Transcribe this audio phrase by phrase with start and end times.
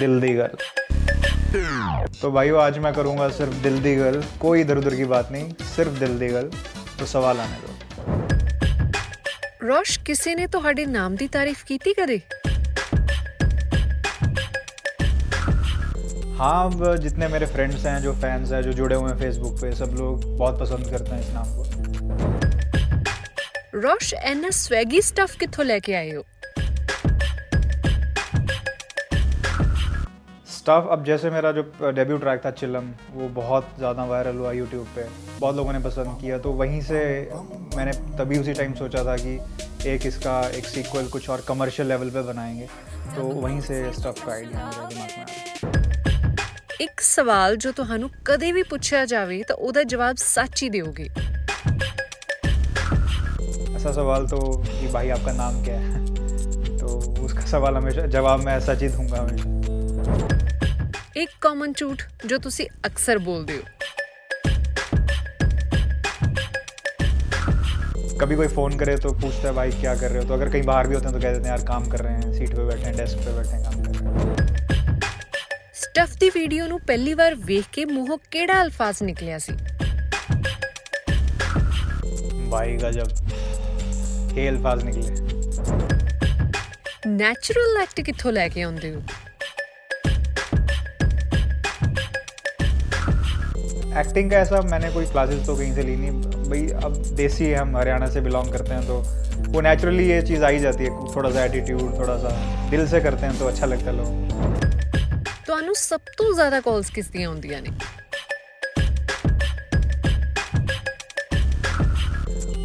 [0.00, 0.56] दिल दी गर्ल।
[2.20, 5.52] तो भाई आज मैं करूँगा सिर्फ़ दिल दी गर्ल। कोई इधर उधर की बात नहीं
[5.66, 6.50] सिर्फ़ दिल दी गर्ल।
[6.98, 7.70] तो सवाल आने दो।
[9.66, 12.22] रोश किसी ने तो हड़े नाम दी तारीफ़ की थी करे?
[16.36, 19.90] हाँ जितने मेरे फ्रेंड्स हैं जो फैंस हैं जो जुड़े हुए हैं फेसबुक पे सब
[19.98, 21.62] लोग बहुत पसंद करते हैं इस नाम को।
[23.80, 26.22] रोश एना स्वेगी स्टफ़ कितों लेके आए हो?
[30.65, 34.87] स्टफ अब जैसे मेरा जो डेब्यू ट्रैक था चिलम वो बहुत ज़्यादा वायरल हुआ यूट्यूब
[34.95, 35.07] पे
[35.39, 37.03] बहुत लोगों ने पसंद किया तो वहीं से
[37.75, 39.39] मैंने तभी उसी टाइम सोचा था कि
[39.89, 42.67] एक इसका एक सीक्वल कुछ और कमर्शियल लेवल पे बनाएंगे
[43.15, 45.89] तो वहीं से स्टफ का आइडिया मेरे दिमाग में आया
[46.81, 51.09] ਇੱਕ ਸਵਾਲ ਜੋ ਤੁਹਾਨੂੰ ਕਦੇ ਵੀ ਪੁੱਛਿਆ ਜਾਵੇ ਤਾਂ ਉਹਦਾ ਜਵਾਬ ਸੱਚ ਹੀ ਦਿਓਗੇ
[53.75, 55.99] ऐसा सवाल तो कि भाई आपका नाम क्या है
[56.77, 56.87] तो
[57.21, 59.74] उसका सवाल हमेशा जवाब मैं सच ही दूंगा हमेशा
[61.17, 63.63] ਇੱਕ ਕਾਮਨ ਝੂਠ ਜੋ ਤੁਸੀਂ ਅਕਸਰ ਬੋਲਦੇ ਹੋ
[68.21, 70.65] कभी कोई फ़ोन करे तो पूछता है भाई क्या कर रहे हो तो अगर कहीं
[70.65, 72.65] बाहर भी होते हैं तो कह देते हैं यार काम कर रहे हैं सीट पे
[72.65, 74.49] बैठे हैं डेस्क पे बैठे हैं काम कर रहे हैं
[75.83, 79.53] ਸਟਫ ਦੀ ਵੀਡੀਓ ਨੂੰ ਪਹਿਲੀ ਵਾਰ ਵੇਖ ਕੇ ਮੂੰਹੋਂ ਕਿਹੜਾ ਅਲਫਾਜ਼ ਨਿਕਲਿਆ ਸੀ
[82.51, 83.11] भाई का जब
[84.35, 85.11] ये अल्फाज निकले
[87.09, 89.01] ਨੈਚੁਰਲ ਐਕਟ ਕਿੱਥੋਂ ਲੈ ਕੇ ਆਉਂਦੇ ਹੋ
[93.97, 96.11] एक्टिंग का ऐसा मैंने कोई क्लासेस तो कहीं से ली नहीं
[96.45, 99.03] भाई अब देसी है हम हरियाणा से बिलोंग करते हैं तो
[99.49, 102.35] वो नेचुरली ये चीज़ आ ही जाती है थोड़ा सा एटीट्यूड थोड़ा सा
[102.69, 104.19] दिल से करते हैं तो अच्छा लगता है लोग
[105.45, 107.71] ਤੁਹਾਨੂੰ ਸਭ ਤੋਂ ਜ਼ਿਆਦਾ ਕਾਲਸ ਕਿਸ ਦੀਆਂ ਆਉਂਦੀਆਂ ਨੇ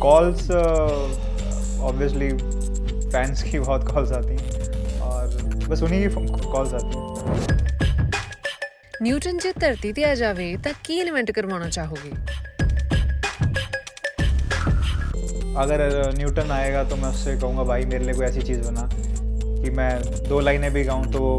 [0.00, 0.50] कॉल्स
[1.82, 2.28] ऑब्वियसली
[3.08, 5.36] फैंस की बहुत कॉल्स आती हैं और
[5.68, 7.59] बस उन्हीं की कॉल्स आती हैं
[9.02, 12.12] ਨਿਊਟਨ ਜੇ ਧਰਤੀ ਤੇ ਆ ਜਾਵੇ ਤਾਂ ਕੀ ਇਨਵੈਂਟ ਕਰਵਾਉਣਾ ਚਾਹੋਗੇ
[15.56, 15.82] अगर
[16.14, 18.82] न्यूटन आएगा तो मैं उससे कहूँगा भाई मेरे लिए कोई ऐसी चीज़ बना
[19.60, 19.88] कि मैं
[20.24, 21.30] दो लाइनें भी गाऊँ तो वो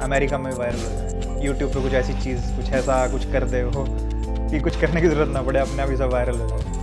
[0.00, 3.62] अमेरिका में वायरल हो जाए यूट्यूब पे कुछ ऐसी चीज़ कुछ ऐसा कुछ कर दे
[3.70, 3.84] हो
[4.50, 6.78] कि कुछ करने की ज़रूरत ना पड़े अपने आप ही सब वायरल हो जाए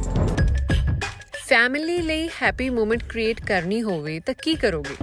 [1.44, 4.95] ਫੈਮਿਲੀ ਲਈ ਹੈਪੀ ਮੂਮੈਂਟ ਕ੍ਰੀਏਟ ਕਰਨੀ ਹੋਵੇ ਤਾਂ ਕੀ ਕਰੋਗੇ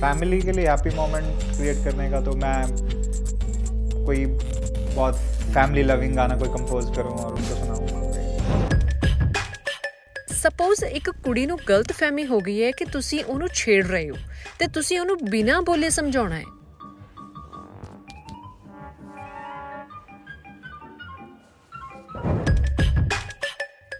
[0.00, 2.56] फैमिली के लिए हैप्पी मोमेंट क्रिएट करने का तो मैं
[4.04, 5.14] कोई बहुत
[5.54, 7.86] फैमिली लविंग गाना कोई कंपोज करूँ और उनको सुनाऊँ
[10.38, 14.16] ਸਪੋਜ਼ ਇੱਕ ਕੁੜੀ ਨੂੰ ਗਲਤ ਫਹਿਮੀ ਹੋ ਗਈ ਹੈ ਕਿ ਤੁਸੀਂ ਉਹਨੂੰ ਛੇੜ ਰਹੇ ਹੋ
[14.58, 16.44] ਤੇ ਤੁਸੀਂ ਉਹਨੂੰ ਬਿਨਾਂ ਬੋਲੇ ਸਮਝਾਉਣਾ ਹੈ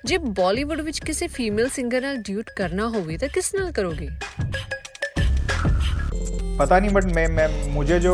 [0.06, 4.08] ਜੇ ਬਾਲੀਵੁੱਡ ਵਿੱਚ ਕਿਸੇ ਫੀਮੇਲ ਸਿੰਗਰ ਨਾਲ ਡਿਊਟ ਕਰਨਾ ਹੋਵੇ ਤਾਂ ਕਿਸ ਨਾਲ ਕਰੋਗੇ
[6.57, 8.13] पता नहीं बट मैं मैं, मुझे जो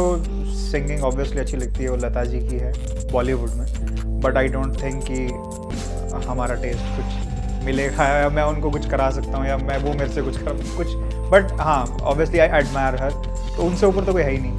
[0.49, 2.71] सिंगिंग ऑब्वियसली अच्छी लगती है वो लता जी की है
[3.11, 8.69] बॉलीवुड में। बट आई डोंट थिंक कि uh, हमारा टेस्ट कुछ मिलेगा, या मैं उनको
[8.71, 10.87] कुछ करा सकता हूँ, या मैं वो मेरे से कुछ कर, कुछ
[11.31, 13.11] बट हाँ ऑब्वियसली आई एडमायर हर
[13.55, 14.57] तो उनसे ऊपर तो कोई है ही नहीं।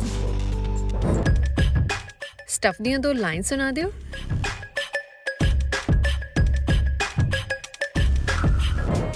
[2.48, 3.90] स्टफनिया दो लाइन सुना दो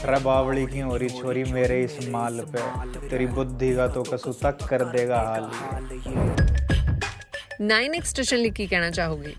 [0.06, 4.66] रब आवड़ी की और छोरी मेरे इस माल पे। तेरी बुद्धि का तो कसू तक
[4.70, 5.50] कर देगा हाल
[7.60, 9.34] नाइन एक्स स्टेशन की कहना चाहोगी?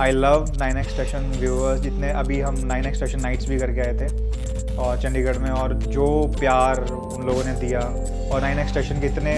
[0.00, 3.80] I love nine X station viewers जितने अभी हम नाइन एक्स स्टेशन नाइट्स भी करके
[3.80, 6.06] आए थे। और चंडीगढ़ में और जो
[6.38, 7.80] प्यार उन लोगों ने दिया।
[8.32, 9.34] और नाइन एक्स स्टेशन के इतने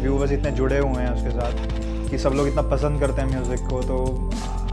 [0.00, 3.68] व्यूअर्स इतने जुड़े हुए हैं उसके साथ कि सब लोग इतना पसंद करते हैं म्यूज़िक
[3.70, 3.98] को तो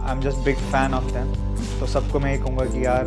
[0.07, 1.33] I am just big fan of them
[1.79, 3.05] तो सबको मैं ये कहूँगा कि यार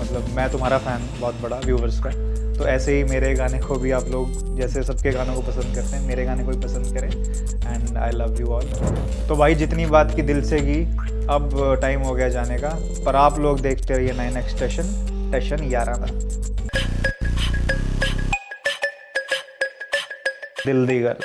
[0.00, 2.10] मतलब मैं तुम्हारा फ़ैन बहुत बड़ा व्यूवर्स का।
[2.58, 5.96] तो ऐसे ही मेरे गाने को भी आप लोग जैसे सबके गानों को पसंद करते
[5.96, 8.64] हैं, मेरे गाने को भी पसंद करें। And I love you all
[9.28, 10.82] तो भाई, जितनी बात की दिल से की,
[11.30, 12.68] अब टाइम हो गया जाने का,
[13.06, 16.06] पर आप लोग देखते रहिए नाइन एक्स स्टेशन स्टेशन का
[20.66, 21.16] दिल दी गल